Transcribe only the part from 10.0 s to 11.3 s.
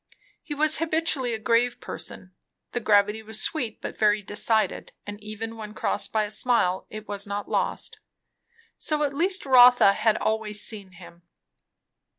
always seen him.